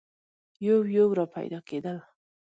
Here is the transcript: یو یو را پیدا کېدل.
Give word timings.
یو 0.65 0.77
یو 0.95 1.07
را 1.17 1.25
پیدا 1.35 1.59
کېدل. 1.69 1.97